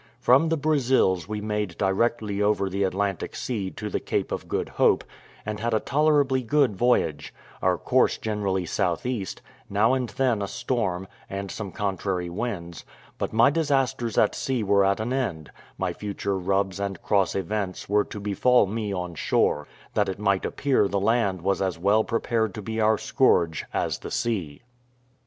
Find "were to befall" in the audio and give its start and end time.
17.87-18.65